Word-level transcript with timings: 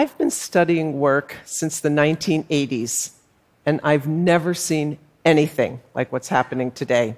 I've 0.00 0.16
been 0.16 0.30
studying 0.30 0.98
work 0.98 1.36
since 1.44 1.78
the 1.78 1.90
1980s, 1.90 3.10
and 3.66 3.80
I've 3.84 4.06
never 4.06 4.54
seen 4.54 4.96
anything 5.26 5.82
like 5.94 6.10
what's 6.10 6.28
happening 6.28 6.70
today. 6.70 7.16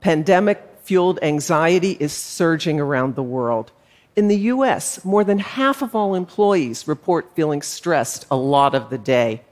Pandemic 0.00 0.66
fueled 0.84 1.18
anxiety 1.20 1.94
is 2.00 2.14
surging 2.14 2.80
around 2.80 3.14
the 3.14 3.22
world. 3.22 3.72
In 4.16 4.28
the 4.28 4.38
US, 4.54 5.04
more 5.04 5.22
than 5.22 5.38
half 5.38 5.82
of 5.82 5.94
all 5.94 6.14
employees 6.14 6.88
report 6.88 7.36
feeling 7.36 7.60
stressed 7.60 8.24
a 8.30 8.36
lot 8.36 8.74
of 8.74 8.88
the 8.88 8.96
day. 8.96 9.42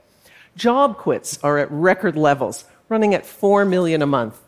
Job 0.57 0.97
quits 0.97 1.37
are 1.43 1.59
at 1.59 1.69
record 1.69 2.17
levels, 2.17 2.65
running 2.89 3.13
at 3.13 3.27
4 3.27 3.65
million 3.65 4.01
a 4.01 4.07
month. 4.07 4.41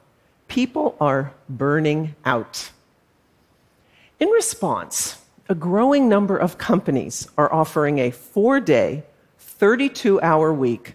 People 0.47 0.97
are 0.99 1.31
burning 1.47 2.15
out. 2.25 2.71
In 4.19 4.29
response, 4.29 5.19
a 5.49 5.55
growing 5.55 6.09
number 6.09 6.37
of 6.37 6.57
companies 6.57 7.27
are 7.37 7.51
offering 7.53 7.99
a 7.99 8.11
four 8.11 8.59
day, 8.59 9.03
32 9.39 10.21
hour 10.21 10.53
week, 10.53 10.93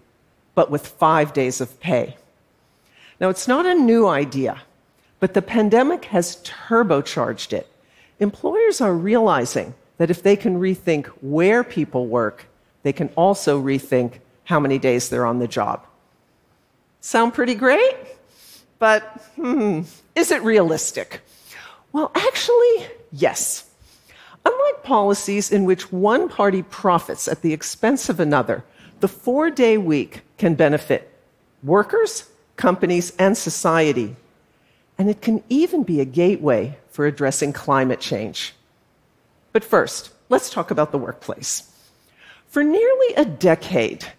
but 0.55 0.71
with 0.71 0.87
five 0.87 1.33
days 1.33 1.61
of 1.61 1.81
pay. 1.81 2.17
Now, 3.21 3.29
it's 3.29 3.49
not 3.49 3.67
a 3.67 3.75
new 3.75 4.07
idea. 4.07 4.63
But 5.23 5.35
the 5.35 5.43
pandemic 5.43 6.07
has 6.07 6.39
turbocharged 6.43 7.53
it. 7.53 7.71
Employers 8.19 8.81
are 8.81 8.93
realizing 8.93 9.73
that 9.99 10.11
if 10.11 10.21
they 10.21 10.35
can 10.35 10.59
rethink 10.59 11.07
where 11.21 11.63
people 11.63 12.09
work, 12.09 12.47
they 12.83 12.93
can 12.93 13.09
also 13.15 13.63
rethink 13.63 14.15
how 14.43 14.59
many 14.59 14.81
days 14.81 15.09
they're 15.09 15.25
on 15.25 15.39
the 15.39 15.47
job. 15.47 15.87
Sound 17.01 17.35
pretty 17.35 17.55
great? 17.55 17.95
But 18.81 19.03
hmm, 19.37 19.83
is 20.17 20.33
it 20.33 20.43
realistic? 20.43 21.21
Well, 21.93 22.11
actually, 22.17 22.89
yes. 23.13 23.71
Unlike 24.45 24.83
policies 24.83 25.51
in 25.51 25.65
which 25.65 25.93
one 25.93 26.29
party 26.29 26.63
profits 26.63 27.29
at 27.29 27.43
the 27.43 27.53
expense 27.53 28.09
of 28.09 28.21
another, 28.21 28.65
the 29.01 29.09
four 29.09 29.51
day 29.51 29.79
week 29.79 30.23
can 30.39 30.55
benefit 30.55 31.11
workers, 31.63 32.29
companies, 32.57 33.13
and 33.19 33.37
society 33.37 34.17
and 34.99 35.11
it 35.11 35.21
can 35.21 35.43
even 35.49 35.83
be 35.83 36.01
a 36.01 36.05
gateway 36.05 36.79
for 36.91 37.07
addressing 37.07 37.53
climate 37.53 38.01
change. 38.01 38.55
But 39.53 39.65
first, 39.65 40.11
let's 40.29 40.51
talk 40.51 40.71
about 40.71 40.93
the 40.93 40.99
workplace. 40.99 41.73
For 42.47 42.63
nearly 42.63 43.15
a 43.17 43.25
decade, 43.25 44.13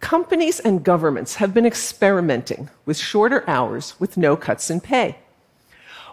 companies 0.00 0.60
and 0.60 0.84
governments 0.84 1.36
have 1.36 1.54
been 1.54 1.64
experimenting 1.64 2.68
with 2.84 2.98
shorter 2.98 3.42
hours 3.48 3.98
with 3.98 4.16
no 4.16 4.36
cuts 4.36 4.70
in 4.70 4.80
pay. 4.80 5.16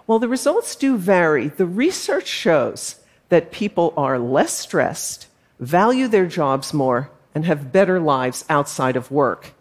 While 0.05 0.19
the 0.19 0.29
results 0.29 0.75
do 0.75 0.95
vary, 0.97 1.49
the 1.49 1.65
research 1.65 2.27
shows 2.27 2.95
that 3.29 3.51
people 3.51 3.93
are 3.95 4.19
less 4.19 4.57
stressed, 4.57 5.27
value 5.59 6.07
their 6.07 6.25
jobs 6.25 6.73
more, 6.73 7.09
and 7.33 7.45
have 7.45 7.71
better 7.71 7.99
lives 7.99 8.43
outside 8.49 8.95
of 8.95 9.11
work. 9.11 9.53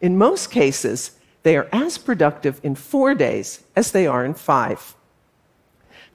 In 0.00 0.16
most 0.18 0.50
cases, 0.50 1.12
they 1.42 1.56
are 1.56 1.68
as 1.72 1.98
productive 1.98 2.60
in 2.62 2.74
four 2.74 3.14
days 3.14 3.62
as 3.74 3.92
they 3.92 4.06
are 4.06 4.24
in 4.24 4.34
five. 4.34 4.94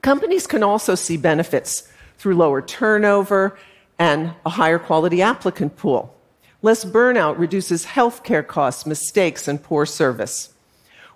Companies 0.02 0.46
can 0.46 0.62
also 0.62 0.94
see 0.94 1.16
benefits 1.16 1.88
through 2.18 2.34
lower 2.34 2.60
turnover 2.60 3.56
and 3.98 4.34
a 4.44 4.50
higher 4.50 4.78
quality 4.78 5.22
applicant 5.22 5.76
pool. 5.76 6.14
Less 6.60 6.84
burnout 6.84 7.38
reduces 7.38 7.86
healthcare 7.86 8.46
costs, 8.46 8.86
mistakes, 8.86 9.48
and 9.48 9.62
poor 9.62 9.84
service. 9.84 10.52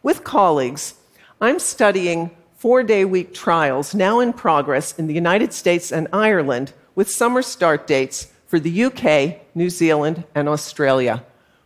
With 0.02 0.24
colleagues, 0.24 0.94
I'm 1.41 1.58
studying 1.58 2.36
four 2.67 2.83
day 2.83 3.05
week 3.05 3.33
trials 3.33 3.95
now 3.95 4.19
in 4.19 4.33
progress 4.33 4.91
in 4.98 5.06
the 5.06 5.14
United 5.14 5.53
States 5.53 5.92
and 5.92 6.09
Ireland 6.12 6.73
with 6.97 7.08
summer 7.08 7.41
start 7.41 7.86
dates 7.86 8.33
for 8.48 8.58
the 8.58 8.84
UK, 8.86 9.36
New 9.55 9.70
Zealand, 9.70 10.25
and 10.34 10.48
Australia 10.48 11.23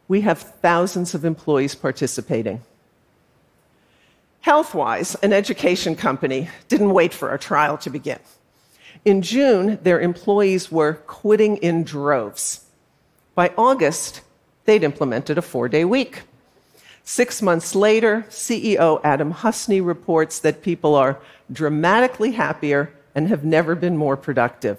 we 0.08 0.20
have 0.20 0.38
thousands 0.38 1.14
of 1.14 1.24
employees 1.24 1.74
participating. 1.74 2.60
Healthwise, 4.44 5.16
an 5.22 5.32
education 5.32 5.96
company, 5.96 6.50
didn't 6.68 6.92
wait 6.92 7.14
for 7.14 7.30
our 7.30 7.38
trial 7.38 7.78
to 7.78 7.88
begin. 7.88 8.18
In 9.06 9.22
June, 9.22 9.78
their 9.82 10.02
employees 10.02 10.70
were 10.70 11.00
quitting 11.06 11.56
in 11.56 11.82
droves. 11.82 12.66
By 13.34 13.54
August, 13.56 14.20
they'd 14.66 14.84
implemented 14.84 15.38
a 15.38 15.42
four 15.42 15.66
day 15.66 15.86
week. 15.86 16.24
Six 17.04 17.42
months 17.42 17.74
later, 17.74 18.26
CEO 18.28 19.00
Adam 19.02 19.32
Husney 19.32 19.84
reports 19.84 20.38
that 20.40 20.62
people 20.62 20.94
are 20.94 21.18
dramatically 21.50 22.32
happier 22.32 22.92
and 23.14 23.28
have 23.28 23.44
never 23.44 23.74
been 23.74 23.96
more 23.96 24.16
productive. 24.16 24.78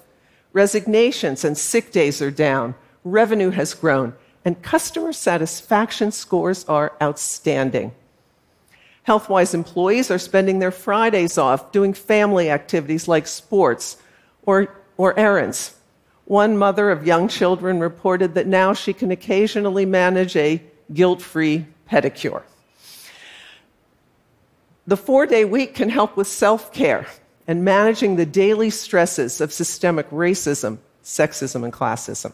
Resignations 0.53 1.43
and 1.43 1.57
sick 1.57 1.91
days 1.91 2.21
are 2.21 2.31
down, 2.31 2.75
revenue 3.03 3.49
has 3.49 3.73
grown, 3.73 4.13
and 4.43 4.61
customer 4.61 5.13
satisfaction 5.13 6.11
scores 6.11 6.65
are 6.65 6.93
outstanding. 7.01 7.91
Healthwise 9.07 9.53
employees 9.53 10.11
are 10.11 10.19
spending 10.19 10.59
their 10.59 10.71
Fridays 10.71 11.37
off 11.37 11.71
doing 11.71 11.93
family 11.93 12.49
activities 12.49 13.07
like 13.07 13.27
sports 13.27 13.97
or, 14.43 14.73
or 14.97 15.17
errands. 15.17 15.75
One 16.25 16.57
mother 16.57 16.91
of 16.91 17.05
young 17.05 17.27
children 17.27 17.79
reported 17.79 18.35
that 18.35 18.47
now 18.47 18.73
she 18.73 18.93
can 18.93 19.11
occasionally 19.11 19.85
manage 19.85 20.35
a 20.35 20.61
guilt 20.93 21.21
free 21.21 21.65
pedicure. 21.91 22.43
The 24.87 24.97
four 24.97 25.25
day 25.25 25.45
week 25.45 25.75
can 25.75 25.89
help 25.89 26.15
with 26.17 26.27
self 26.27 26.73
care 26.73 27.05
and 27.47 27.65
managing 27.65 28.15
the 28.15 28.25
daily 28.25 28.69
stresses 28.69 29.41
of 29.41 29.51
systemic 29.51 30.09
racism, 30.09 30.77
sexism, 31.03 31.63
and 31.63 31.73
classism. 31.73 32.33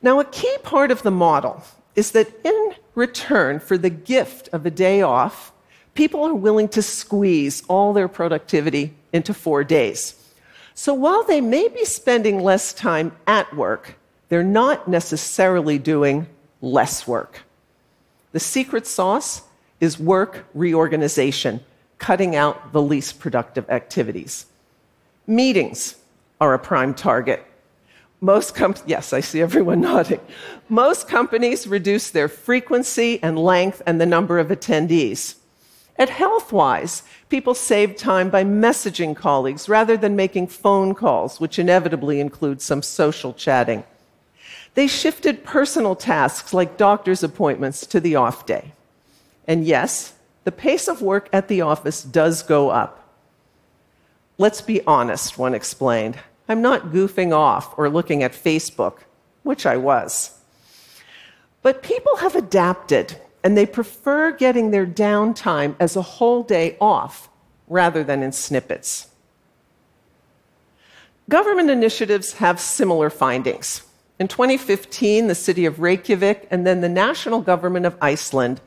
Now, 0.00 0.20
a 0.20 0.24
key 0.24 0.56
part 0.62 0.90
of 0.90 1.02
the 1.02 1.10
model 1.10 1.62
is 1.96 2.12
that 2.12 2.28
in 2.44 2.74
return 2.94 3.58
for 3.58 3.78
the 3.78 3.90
gift 3.90 4.48
of 4.52 4.66
a 4.66 4.70
day 4.70 5.02
off, 5.02 5.52
people 5.94 6.22
are 6.24 6.34
willing 6.34 6.68
to 6.68 6.82
squeeze 6.82 7.62
all 7.68 7.92
their 7.92 8.08
productivity 8.08 8.94
into 9.12 9.32
four 9.32 9.64
days. 9.64 10.14
So 10.74 10.92
while 10.92 11.24
they 11.24 11.40
may 11.40 11.68
be 11.68 11.84
spending 11.84 12.42
less 12.42 12.72
time 12.72 13.12
at 13.26 13.54
work, 13.54 13.94
they're 14.28 14.42
not 14.42 14.88
necessarily 14.88 15.78
doing 15.78 16.26
less 16.60 17.06
work. 17.06 17.42
The 18.34 18.40
secret 18.40 18.84
sauce 18.84 19.42
is 19.78 19.96
work 19.96 20.44
reorganization, 20.54 21.60
cutting 21.98 22.34
out 22.34 22.72
the 22.72 22.82
least 22.82 23.20
productive 23.20 23.70
activities. 23.70 24.46
Meetings 25.24 25.94
are 26.40 26.52
a 26.52 26.58
prime 26.58 26.94
target. 26.94 27.46
Most 28.20 28.56
com- 28.56 28.74
yes, 28.86 29.12
I 29.12 29.20
see 29.20 29.40
everyone 29.40 29.80
nodding. 29.92 30.18
Most 30.68 31.06
companies 31.06 31.68
reduce 31.68 32.10
their 32.10 32.26
frequency 32.26 33.22
and 33.22 33.38
length 33.38 33.82
and 33.86 34.00
the 34.00 34.06
number 34.06 34.40
of 34.40 34.48
attendees. 34.48 35.36
At 35.96 36.08
HealthWise, 36.08 37.02
people 37.28 37.54
save 37.54 37.94
time 37.94 38.30
by 38.30 38.42
messaging 38.42 39.14
colleagues 39.14 39.68
rather 39.68 39.96
than 39.96 40.16
making 40.16 40.48
phone 40.48 40.96
calls, 40.96 41.38
which 41.38 41.60
inevitably 41.60 42.18
include 42.18 42.60
some 42.60 42.82
social 42.82 43.32
chatting. 43.32 43.84
They 44.74 44.86
shifted 44.86 45.44
personal 45.44 45.94
tasks 45.94 46.52
like 46.52 46.76
doctor's 46.76 47.22
appointments 47.22 47.86
to 47.86 48.00
the 48.00 48.16
off 48.16 48.44
day. 48.44 48.72
And 49.46 49.64
yes, 49.64 50.14
the 50.44 50.52
pace 50.52 50.88
of 50.88 51.00
work 51.00 51.28
at 51.32 51.48
the 51.48 51.60
office 51.60 52.02
does 52.02 52.42
go 52.42 52.70
up. 52.70 53.00
Let's 54.36 54.60
be 54.60 54.84
honest, 54.84 55.38
one 55.38 55.54
explained. 55.54 56.18
I'm 56.48 56.60
not 56.60 56.90
goofing 56.90 57.32
off 57.32 57.78
or 57.78 57.88
looking 57.88 58.22
at 58.22 58.32
Facebook, 58.32 58.98
which 59.42 59.64
I 59.64 59.76
was. 59.76 60.38
But 61.62 61.82
people 61.82 62.16
have 62.16 62.34
adapted 62.34 63.16
and 63.44 63.56
they 63.56 63.66
prefer 63.66 64.32
getting 64.32 64.70
their 64.70 64.86
downtime 64.86 65.76
as 65.78 65.96
a 65.96 66.02
whole 66.02 66.42
day 66.42 66.76
off 66.80 67.28
rather 67.68 68.02
than 68.02 68.22
in 68.22 68.32
snippets. 68.32 69.08
Government 71.28 71.70
initiatives 71.70 72.34
have 72.34 72.60
similar 72.60 73.08
findings. 73.08 73.82
In 74.18 74.28
2015, 74.28 75.26
the 75.26 75.34
city 75.34 75.66
of 75.66 75.80
Reykjavik 75.80 76.46
and 76.50 76.64
then 76.64 76.80
the 76.80 76.88
national 76.88 77.40
government 77.40 77.84
of 77.84 77.96
Iceland 78.00 78.60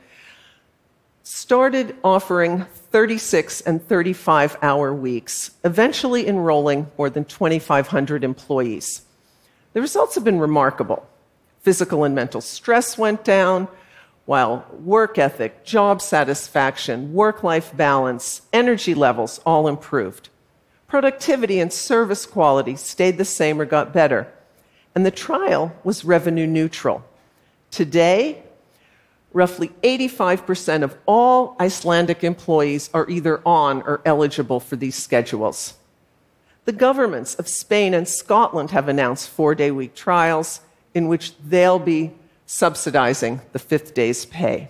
started 1.22 1.96
offering 2.04 2.64
36 2.90 3.62
and 3.62 3.86
35 3.86 4.58
hour 4.60 4.92
weeks, 4.92 5.52
eventually 5.64 6.26
enrolling 6.26 6.90
more 6.98 7.08
than 7.08 7.24
2,500 7.24 8.24
employees. 8.24 9.02
The 9.72 9.80
results 9.80 10.14
have 10.16 10.24
been 10.24 10.38
remarkable. 10.38 11.06
Physical 11.62 12.04
and 12.04 12.14
mental 12.14 12.40
stress 12.40 12.98
went 12.98 13.24
down, 13.24 13.68
while 14.26 14.66
work 14.82 15.18
ethic, 15.18 15.64
job 15.64 16.02
satisfaction, 16.02 17.14
work 17.14 17.42
life 17.42 17.74
balance, 17.74 18.42
energy 18.52 18.94
levels 18.94 19.40
all 19.46 19.66
improved. 19.66 20.28
Productivity 20.86 21.58
and 21.58 21.72
service 21.72 22.26
quality 22.26 22.76
stayed 22.76 23.16
the 23.16 23.24
same 23.24 23.60
or 23.60 23.64
got 23.64 23.94
better. 23.94 24.30
And 24.98 25.06
the 25.06 25.12
trial 25.12 25.72
was 25.84 26.04
revenue 26.04 26.48
neutral. 26.48 27.04
Today, 27.70 28.42
roughly 29.32 29.68
85% 29.84 30.82
of 30.82 30.96
all 31.06 31.54
Icelandic 31.60 32.24
employees 32.24 32.90
are 32.92 33.08
either 33.08 33.40
on 33.46 33.82
or 33.82 34.00
eligible 34.04 34.58
for 34.58 34.74
these 34.74 34.96
schedules. 34.96 35.74
The 36.64 36.72
governments 36.72 37.36
of 37.36 37.46
Spain 37.46 37.94
and 37.94 38.08
Scotland 38.08 38.72
have 38.72 38.88
announced 38.88 39.30
four 39.30 39.54
day 39.54 39.70
week 39.70 39.94
trials 39.94 40.62
in 40.94 41.06
which 41.06 41.38
they'll 41.38 41.78
be 41.78 42.10
subsidizing 42.46 43.40
the 43.52 43.60
fifth 43.60 43.94
day's 43.94 44.26
pay. 44.26 44.68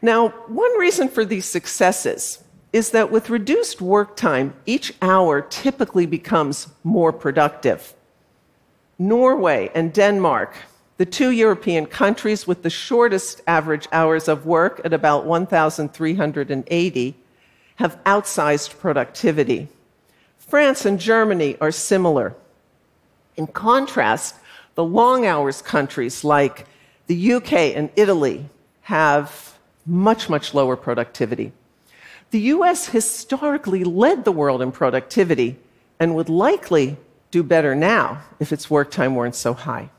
Now, 0.00 0.28
one 0.28 0.78
reason 0.78 1.08
for 1.08 1.24
these 1.24 1.46
successes 1.46 2.44
is 2.72 2.90
that 2.90 3.10
with 3.10 3.30
reduced 3.30 3.80
work 3.80 4.14
time, 4.14 4.54
each 4.64 4.94
hour 5.02 5.40
typically 5.40 6.06
becomes 6.06 6.68
more 6.84 7.12
productive. 7.12 7.96
Norway 8.98 9.70
and 9.74 9.92
Denmark, 9.92 10.54
the 10.96 11.06
two 11.06 11.30
European 11.30 11.86
countries 11.86 12.46
with 12.46 12.62
the 12.62 12.70
shortest 12.70 13.42
average 13.46 13.88
hours 13.92 14.28
of 14.28 14.46
work 14.46 14.80
at 14.84 14.92
about 14.92 15.26
1,380, 15.26 17.14
have 17.76 18.04
outsized 18.04 18.78
productivity. 18.78 19.68
France 20.38 20.84
and 20.84 21.00
Germany 21.00 21.56
are 21.60 21.72
similar. 21.72 22.34
In 23.36 23.48
contrast, 23.48 24.36
the 24.76 24.84
long 24.84 25.26
hours 25.26 25.60
countries 25.60 26.22
like 26.22 26.66
the 27.06 27.34
UK 27.34 27.52
and 27.52 27.90
Italy 27.96 28.48
have 28.82 29.58
much, 29.86 30.28
much 30.28 30.54
lower 30.54 30.76
productivity. 30.76 31.52
The 32.30 32.40
US 32.40 32.88
historically 32.88 33.84
led 33.84 34.24
the 34.24 34.32
world 34.32 34.62
in 34.62 34.72
productivity 34.72 35.56
and 35.98 36.14
would 36.14 36.28
likely 36.28 36.96
do 37.34 37.42
better 37.42 37.74
now 37.74 38.22
if 38.38 38.52
its 38.52 38.70
work 38.70 38.92
time 38.92 39.16
weren't 39.16 39.34
so 39.34 39.54
high. 39.54 39.90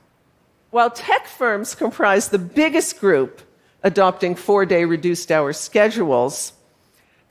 While 0.71 0.89
tech 0.89 1.27
firms 1.27 1.75
comprise 1.75 2.29
the 2.29 2.39
biggest 2.39 3.01
group 3.01 3.41
adopting 3.83 4.35
four 4.35 4.65
day 4.65 4.85
reduced 4.85 5.29
hour 5.33 5.51
schedules, 5.51 6.53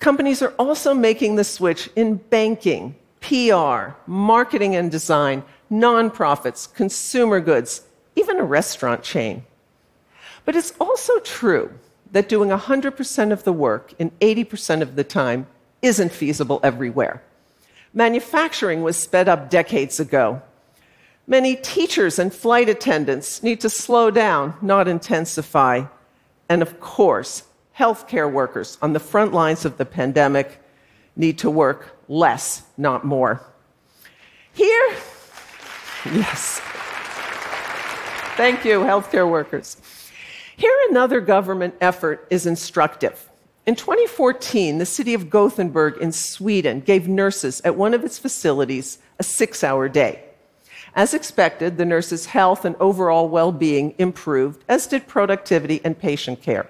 companies 0.01 0.43
are 0.43 0.53
also 0.59 0.93
making 0.93 1.37
the 1.37 1.43
switch 1.43 1.89
in 1.97 2.17
banking, 2.17 2.97
PR, 3.23 3.97
marketing 4.07 4.77
and 4.77 4.91
design, 4.91 5.43
nonprofits, 5.73 6.63
consumer 6.75 7.41
goods, 7.41 7.81
even 8.15 8.39
a 8.39 8.45
restaurant 8.45 9.03
chain. 9.03 9.43
But 10.45 10.55
it's 10.55 10.75
also 10.79 11.19
true 11.21 11.73
that 12.13 12.29
doing 12.29 12.51
100% 12.51 13.33
of 13.33 13.45
the 13.45 13.55
work 13.55 13.95
in 13.99 14.11
80% 14.21 14.83
of 14.83 14.97
the 14.97 15.05
time 15.05 15.47
isn't 15.81 16.13
feasible 16.13 16.61
everywhere. 16.63 17.23
Manufacturing 17.95 18.83
was 18.83 18.97
sped 18.97 19.29
up 19.29 19.49
decades 19.49 20.01
ago. 20.01 20.43
Many 21.29 21.55
teachers 21.55 22.19
and 22.19 22.35
flight 22.35 22.69
attendants 22.69 23.43
need 23.43 23.61
to 23.61 23.71
slow 23.71 24.11
down, 24.11 24.55
not 24.61 24.89
intensify. 24.89 25.85
And 26.49 26.61
of 26.61 26.81
course, 26.81 27.45
healthcare 27.79 28.31
workers 28.31 28.79
on 28.83 28.93
the 28.93 29.01
front 29.01 29.33
lines 29.33 29.65
of 29.65 29.79
the 29.79 29.85
pandemic 29.85 30.61
need 31.17 31.39
to 31.39 31.49
work 31.49 31.97
less, 32.09 32.65
not 32.77 33.05
more. 33.05 33.41
Here, 34.53 34.95
yes. 36.13 36.61
Thank 38.37 38.65
you, 38.65 38.81
healthcare 38.81 39.31
workers. 39.31 39.77
Here, 40.57 40.77
another 40.91 41.21
government 41.21 41.75
effort 41.81 42.27
is 42.29 42.45
instructive. 42.45 43.31
In 43.67 43.77
2014, 43.77 44.77
the 44.77 44.85
city 44.85 45.15
of 45.15 45.31
Gothenburg 45.31 45.97
in 45.97 46.13
Sweden 46.13 46.81
gave 46.81 47.09
nurses 47.09 47.63
at 47.65 47.77
one 47.77 47.95
of 47.95 48.05
its 48.05 48.19
facilities 48.19 48.99
a 49.19 49.23
six 49.23 49.65
hour 49.65 49.89
day. 49.89 50.23
As 50.95 51.15
expected, 51.15 51.79
the 51.79 51.87
nurses' 51.87 52.27
health 52.27 52.67
and 52.67 52.77
overall 52.79 53.27
well 53.27 53.53
being 53.53 53.95
improved, 53.97 54.63
as 54.69 54.87
did 54.87 55.09
productivity 55.09 55.81
and 55.83 55.99
patient 55.99 56.43
care. 56.43 56.69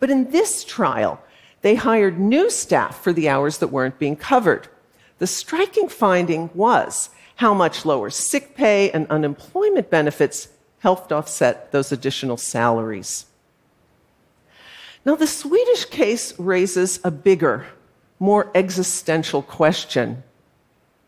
But 0.00 0.10
in 0.10 0.30
this 0.30 0.64
trial, 0.64 1.18
they 1.62 1.76
hired 1.76 2.20
new 2.20 2.50
staff 2.50 3.02
for 3.02 3.14
the 3.14 3.30
hours 3.30 3.58
that 3.58 3.68
weren't 3.68 3.98
being 3.98 4.14
covered. 4.14 4.68
The 5.20 5.26
striking 5.26 5.88
finding 5.88 6.50
was 6.52 7.08
how 7.36 7.54
much 7.54 7.86
lower 7.86 8.10
sick 8.10 8.54
pay 8.54 8.90
and 8.90 9.06
unemployment 9.08 9.88
benefits 9.88 10.48
helped 10.80 11.10
offset 11.10 11.72
those 11.72 11.90
additional 11.90 12.36
salaries. 12.36 13.24
Now, 15.04 15.14
the 15.14 15.26
Swedish 15.26 15.84
case 15.86 16.38
raises 16.38 17.00
a 17.04 17.10
bigger, 17.10 17.66
more 18.18 18.50
existential 18.54 19.42
question 19.42 20.22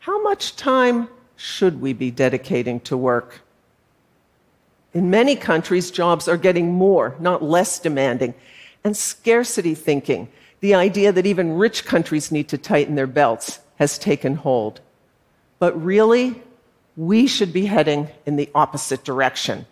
How 0.00 0.22
much 0.22 0.56
time 0.56 1.08
should 1.36 1.80
we 1.80 1.92
be 1.92 2.10
dedicating 2.10 2.80
to 2.80 2.96
work? 2.96 3.40
In 4.92 5.10
many 5.10 5.36
countries, 5.36 5.90
jobs 5.90 6.28
are 6.28 6.36
getting 6.36 6.72
more, 6.72 7.14
not 7.20 7.42
less 7.42 7.78
demanding. 7.78 8.34
And 8.82 8.96
scarcity 8.96 9.74
thinking, 9.74 10.28
the 10.60 10.74
idea 10.74 11.12
that 11.12 11.26
even 11.26 11.56
rich 11.56 11.84
countries 11.84 12.32
need 12.32 12.48
to 12.48 12.58
tighten 12.58 12.94
their 12.94 13.06
belts, 13.06 13.60
has 13.76 13.98
taken 13.98 14.34
hold. 14.34 14.80
But 15.58 15.82
really, 15.82 16.42
we 16.96 17.26
should 17.26 17.52
be 17.52 17.66
heading 17.66 18.08
in 18.26 18.36
the 18.36 18.50
opposite 18.54 19.04
direction. 19.04 19.66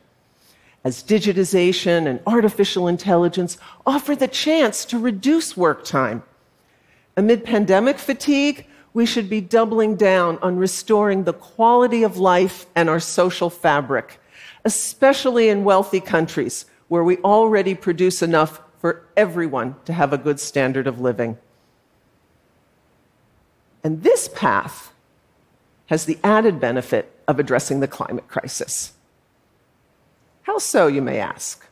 As 0.85 1.03
digitization 1.03 2.07
and 2.07 2.21
artificial 2.27 2.89
intelligence 2.89 3.59
offer 3.87 4.15
the 4.15 4.29
chance 4.29 4.85
to 4.87 4.99
reduce 4.99 5.57
work 5.57 5.85
time. 5.85 6.23
Amid 7.17 7.45
pandemic 7.45 7.99
fatigue, 7.99 8.67
we 8.95 9.05
should 9.05 9.29
be 9.29 9.41
doubling 9.41 9.97
down 9.97 10.39
on 10.39 10.57
restoring 10.57 11.25
the 11.25 11.33
quality 11.33 12.03
of 12.05 12.17
life 12.17 12.67
and 12.75 12.89
our 12.89 13.01
social 13.01 13.51
fabric, 13.51 14.21
especially 14.65 15.49
in 15.49 15.65
wealthy 15.65 16.01
countries 16.01 16.65
where 16.89 17.05
we 17.05 17.19
already 17.19 17.75
produce 17.75 18.23
enough 18.23 18.61
for 18.81 19.05
everyone 19.17 19.75
to 19.85 19.93
have 19.93 20.13
a 20.13 20.19
good 20.19 20.41
standard 20.41 20.87
of 20.87 21.01
living. 21.01 21.37
And 23.85 24.03
this 24.03 24.29
path 24.29 24.93
has 25.87 26.05
the 26.05 26.19
added 26.23 26.61
benefit 26.61 27.13
of 27.27 27.39
addressing 27.39 27.81
the 27.81 27.89
climate 27.89 28.29
crisis. 28.29 28.93
How 30.49 30.57
so, 30.57 30.87
you 30.87 31.03
may 31.03 31.19
ask? 31.19 31.67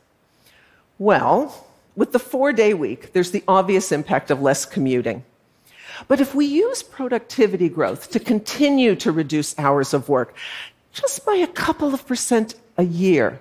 Well, 0.99 1.65
with 1.95 2.11
the 2.11 2.19
four 2.19 2.53
day 2.53 2.75
week, 2.75 3.11
there's 3.11 3.31
the 3.31 3.43
obvious 3.47 3.91
impact 3.91 4.29
of 4.29 4.39
less 4.39 4.67
commuting. 4.67 5.25
But 6.07 6.21
if 6.21 6.35
we 6.35 6.45
use 6.45 6.83
productivity 6.83 7.69
growth 7.69 8.11
to 8.11 8.19
continue 8.19 8.95
to 8.97 9.11
reduce 9.11 9.57
hours 9.57 9.95
of 9.95 10.09
work 10.09 10.35
just 10.93 11.25
by 11.25 11.33
a 11.37 11.47
couple 11.47 11.91
of 11.91 12.05
percent 12.05 12.53
a 12.77 12.83
year, 12.83 13.39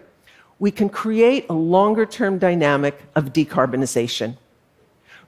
we 0.59 0.71
can 0.71 0.89
create 0.89 1.45
a 1.51 1.53
longer 1.53 2.07
term 2.07 2.39
dynamic 2.39 2.99
of 3.15 3.35
decarbonization. 3.35 4.39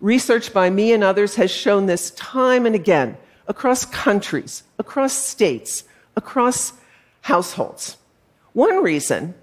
Research 0.00 0.54
by 0.54 0.70
me 0.70 0.94
and 0.94 1.04
others 1.04 1.34
has 1.34 1.50
shown 1.50 1.84
this 1.84 2.12
time 2.12 2.64
and 2.64 2.74
again 2.74 3.14
across 3.46 3.84
countries, 3.84 4.62
across 4.78 5.12
states, 5.12 5.84
across 6.16 6.72
households. 7.20 7.98
One 8.54 8.82
reason 8.82 9.34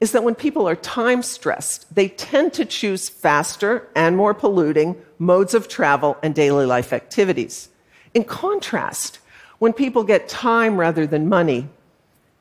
is 0.00 0.12
that 0.12 0.24
when 0.24 0.34
people 0.34 0.68
are 0.68 0.76
time 0.76 1.22
stressed, 1.22 1.92
they 1.94 2.08
tend 2.08 2.52
to 2.54 2.64
choose 2.64 3.08
faster 3.08 3.88
and 3.94 4.16
more 4.16 4.34
polluting 4.34 4.96
modes 5.18 5.54
of 5.54 5.68
travel 5.68 6.16
and 6.22 6.34
daily 6.34 6.66
life 6.66 6.92
activities. 6.92 7.68
In 8.12 8.24
contrast, 8.24 9.18
when 9.58 9.72
people 9.72 10.04
get 10.04 10.28
time 10.28 10.76
rather 10.76 11.06
than 11.06 11.28
money, 11.28 11.68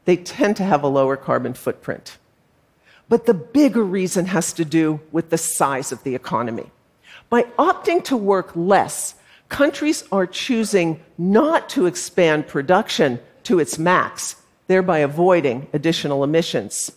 they 0.05 0.17
tend 0.17 0.57
to 0.57 0.63
have 0.63 0.83
a 0.83 0.88
lower 0.88 1.15
carbon 1.15 1.53
footprint. 1.53 2.17
But 3.07 3.25
the 3.25 3.33
bigger 3.33 3.83
reason 3.83 4.25
has 4.25 4.53
to 4.53 4.65
do 4.65 5.00
with 5.12 5.29
the 5.29 5.38
size 5.38 5.91
of 5.91 6.03
the 6.03 6.15
economy. 6.15 6.72
By 7.29 7.43
opting 7.57 8.03
to 8.05 8.17
work 8.17 8.51
less, 8.55 9.15
countries 9.50 10.03
are 10.12 10.25
choosing 10.25 11.01
not 11.17 11.69
to 11.69 11.86
expand 11.86 12.48
production 12.48 13.19
to 13.43 13.60
its 13.60 13.77
max, 13.77 14.36
thereby 14.67 15.00
avoiding 15.00 15.67
additional 15.74 16.24
emissions. 16.24 16.91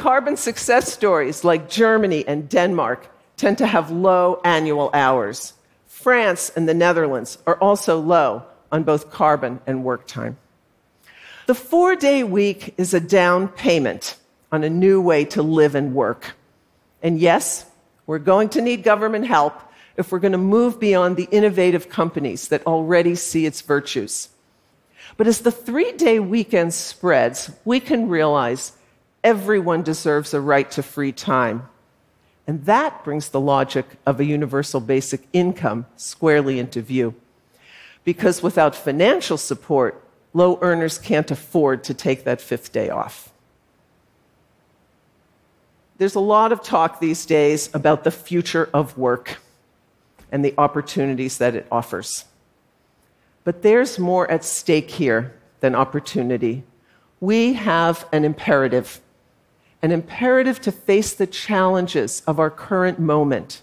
Carbon 0.00 0.38
success 0.38 0.90
stories 0.90 1.44
like 1.44 1.68
Germany 1.68 2.26
and 2.26 2.48
Denmark 2.48 3.06
tend 3.36 3.58
to 3.58 3.66
have 3.66 3.90
low 3.90 4.40
annual 4.46 4.88
hours. 4.94 5.52
France 5.88 6.50
and 6.56 6.66
the 6.66 6.72
Netherlands 6.72 7.36
are 7.46 7.56
also 7.56 8.00
low 8.00 8.42
on 8.72 8.82
both 8.82 9.10
carbon 9.10 9.60
and 9.66 9.84
work 9.84 10.06
time. 10.06 10.38
The 11.46 11.54
four 11.54 11.96
day 11.96 12.24
week 12.24 12.72
is 12.78 12.94
a 12.94 12.98
down 12.98 13.48
payment 13.48 14.16
on 14.50 14.64
a 14.64 14.70
new 14.70 15.02
way 15.02 15.26
to 15.26 15.42
live 15.42 15.74
and 15.74 15.94
work. 15.94 16.34
And 17.02 17.18
yes, 17.18 17.66
we're 18.06 18.20
going 18.20 18.48
to 18.56 18.62
need 18.62 18.82
government 18.82 19.26
help 19.26 19.52
if 19.98 20.10
we're 20.10 20.18
going 20.18 20.32
to 20.32 20.38
move 20.38 20.80
beyond 20.80 21.18
the 21.18 21.28
innovative 21.30 21.90
companies 21.90 22.48
that 22.48 22.66
already 22.66 23.16
see 23.16 23.44
its 23.44 23.60
virtues. 23.60 24.30
But 25.18 25.26
as 25.26 25.40
the 25.40 25.52
three 25.52 25.92
day 25.92 26.20
weekend 26.20 26.72
spreads, 26.72 27.50
we 27.66 27.80
can 27.80 28.08
realize 28.08 28.72
everyone 29.22 29.82
deserves 29.82 30.34
a 30.34 30.40
right 30.40 30.70
to 30.72 30.82
free 30.82 31.12
time. 31.12 31.68
And 32.46 32.64
that 32.64 33.04
brings 33.04 33.28
the 33.28 33.40
logic 33.40 33.86
of 34.06 34.18
a 34.18 34.24
universal 34.24 34.80
basic 34.80 35.22
income 35.32 35.86
squarely 35.96 36.58
into 36.58 36.82
view. 36.82 37.14
Because 38.02 38.42
without 38.42 38.74
financial 38.74 39.36
support, 39.36 40.02
low 40.32 40.58
earners 40.62 40.98
can't 40.98 41.30
afford 41.30 41.84
to 41.84 41.94
take 41.94 42.24
that 42.24 42.40
fifth 42.40 42.72
day 42.72 42.88
off. 42.88 43.32
There's 45.98 46.14
a 46.14 46.20
lot 46.20 46.50
of 46.50 46.62
talk 46.62 46.98
these 46.98 47.26
days 47.26 47.68
about 47.74 48.04
the 48.04 48.10
future 48.10 48.70
of 48.72 48.96
work 48.96 49.38
and 50.32 50.44
the 50.44 50.54
opportunities 50.56 51.38
that 51.38 51.54
it 51.54 51.66
offers. 51.70 52.24
But 53.44 53.62
there's 53.62 53.98
more 53.98 54.30
at 54.30 54.44
stake 54.44 54.90
here 54.90 55.34
than 55.60 55.74
opportunity. 55.74 56.62
We 57.20 57.52
have 57.54 58.06
an 58.12 58.24
imperative, 58.24 59.00
an 59.82 59.92
imperative 59.92 60.60
to 60.60 60.72
face 60.72 61.14
the 61.14 61.26
challenges 61.26 62.22
of 62.26 62.38
our 62.38 62.50
current 62.50 62.98
moment 62.98 63.62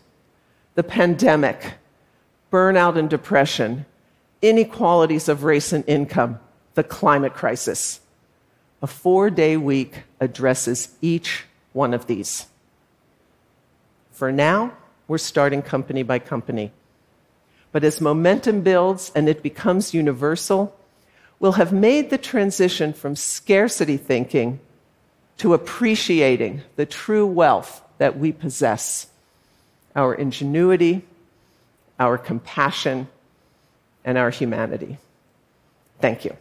the 0.76 0.84
pandemic, 0.84 1.74
burnout 2.52 2.98
and 2.98 3.10
depression, 3.10 3.84
inequalities 4.44 5.28
of 5.28 5.44
race 5.44 5.74
and 5.74 5.84
income, 5.88 6.40
the 6.76 6.84
climate 6.84 7.34
crisis. 7.34 8.00
A 8.84 8.88
four 8.88 9.32
day 9.32 9.58
week 9.58 10.04
addresses 10.20 10.96
each 11.02 11.46
one 11.74 11.96
of 11.96 12.06
these. 12.06 12.46
For 14.12 14.32
now, 14.32 14.74
we're 15.08 15.18
starting 15.18 15.64
company 15.64 16.04
by 16.04 16.20
company. 16.20 16.72
But 17.72 17.84
as 17.84 18.00
momentum 18.00 18.62
builds 18.62 19.12
and 19.16 19.28
it 19.28 19.42
becomes 19.42 19.96
universal, 19.96 20.76
we'll 21.40 21.54
have 21.54 21.74
made 21.74 22.12
the 22.12 22.18
transition 22.20 22.94
from 22.94 23.16
scarcity 23.16 23.98
thinking 23.98 24.60
to 25.38 25.54
appreciating 25.54 26.62
the 26.76 26.86
true 26.86 27.26
wealth 27.26 27.82
that 27.98 28.18
we 28.18 28.32
possess 28.32 29.08
our 29.96 30.14
ingenuity, 30.14 31.04
our 32.00 32.18
compassion, 32.18 33.08
and 34.06 34.18
our 34.18 34.30
humanity. 34.30 34.98
Thank 36.00 36.26
you. 36.26 36.36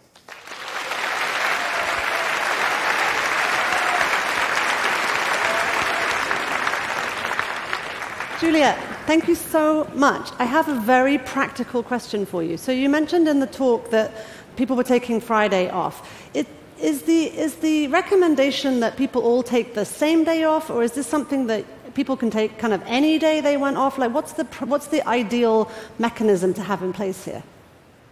Juliet, 8.38 8.78
thank 9.06 9.28
you 9.28 9.34
so 9.34 9.90
much. 9.94 10.30
I 10.38 10.44
have 10.44 10.68
a 10.68 10.74
very 10.74 11.16
practical 11.16 11.82
question 11.82 12.26
for 12.26 12.42
you. 12.42 12.58
So, 12.58 12.70
you 12.70 12.90
mentioned 12.90 13.28
in 13.28 13.40
the 13.40 13.46
talk 13.46 13.90
that 13.90 14.12
people 14.56 14.76
were 14.76 14.84
taking 14.84 15.20
Friday 15.20 15.70
off. 15.70 16.28
It, 16.34 16.46
is, 16.80 17.02
the, 17.02 17.24
is 17.24 17.56
the 17.56 17.88
recommendation 17.88 18.80
that 18.80 18.96
people 18.96 19.22
all 19.22 19.42
take 19.42 19.74
the 19.74 19.84
same 19.84 20.24
day 20.24 20.44
off, 20.44 20.70
or 20.70 20.82
is 20.82 20.92
this 20.92 21.06
something 21.06 21.46
that 21.46 21.64
people 21.94 22.16
can 22.16 22.30
take 22.30 22.58
kind 22.58 22.72
of 22.72 22.82
any 22.86 23.18
day 23.18 23.40
they 23.40 23.56
went 23.56 23.76
off? 23.76 23.98
Like, 23.98 24.12
what's 24.12 24.32
the, 24.34 24.44
what's 24.66 24.88
the 24.88 25.06
ideal 25.08 25.70
mechanism 25.98 26.54
to 26.54 26.62
have 26.62 26.82
in 26.82 26.92
place 26.92 27.24
here? 27.24 27.42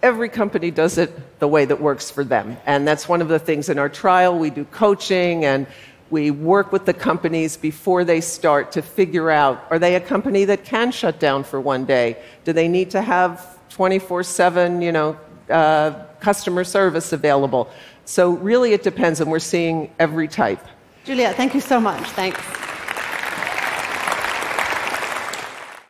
Every 0.03 0.29
company 0.29 0.71
does 0.71 0.99
it 0.99 1.39
the 1.39 1.49
way 1.49 1.65
that 1.65 1.81
works 1.81 2.11
for 2.11 2.25
them. 2.25 2.57
And 2.67 2.87
that's 2.87 3.09
one 3.09 3.23
of 3.23 3.29
the 3.29 3.39
things 3.39 3.69
in 3.69 3.79
our 3.79 3.89
trial. 3.89 4.39
We 4.39 4.51
do 4.51 4.65
coaching 4.67 5.45
and 5.45 5.67
we 6.11 6.31
work 6.31 6.73
with 6.73 6.85
the 6.85 6.93
companies 6.93 7.57
before 7.57 8.05
they 8.05 8.21
start 8.21 8.73
to 8.73 8.83
figure 8.83 9.31
out 9.31 9.65
are 9.71 9.79
they 9.79 9.95
a 9.95 10.01
company 10.01 10.45
that 10.45 10.65
can 10.65 10.93
shut 10.93 11.19
down 11.19 11.45
for 11.45 11.61
one 11.61 11.85
day? 11.87 12.17
Do 12.45 12.53
they 12.53 12.69
need 12.69 12.91
to 12.91 13.03
have 13.03 13.59
24 13.71 14.23
7, 14.23 14.83
you 14.83 14.93
know, 14.93 15.19
uh, 15.51 16.05
customer 16.21 16.65
service 16.65 17.13
available? 17.13 17.71
So, 18.05 18.31
really, 18.31 18.73
it 18.73 18.83
depends, 18.83 19.21
and 19.21 19.31
we're 19.31 19.39
seeing 19.39 19.91
every 19.99 20.29
type. 20.29 20.61
Juliet, 21.05 21.37
thank 21.37 21.55
you 21.55 21.61
so 21.61 21.81
much. 21.81 22.03
Thanks. 22.11 22.64